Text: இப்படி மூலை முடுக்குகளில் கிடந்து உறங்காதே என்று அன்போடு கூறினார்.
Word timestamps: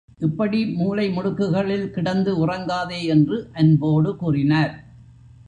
இப்படி 0.19 0.65
மூலை 0.71 1.05
முடுக்குகளில் 1.09 1.89
கிடந்து 1.89 2.47
உறங்காதே 2.47 3.01
என்று 3.07 3.37
அன்போடு 3.53 4.15
கூறினார். 4.15 4.73